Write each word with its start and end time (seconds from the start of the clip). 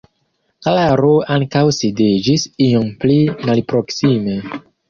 Klaro 0.67 1.11
ankaŭ 1.35 1.61
sidiĝis 1.81 2.47
iom 2.69 2.91
pli 3.05 3.19
malproksime. 3.51 4.41